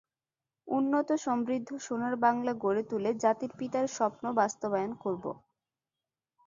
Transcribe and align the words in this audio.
উন্নত 0.67 1.09
সমৃদ্ধ 1.25 1.69
সোনার 1.81 2.15
বাংলা 2.25 2.51
গড়ে 2.63 2.83
তুলে 2.89 3.09
জাতির 3.23 3.51
পিতার 3.59 3.85
স্বপ্ন 3.97 4.23
বাস্তবায়ন 4.39 4.91
করব। 5.03 5.23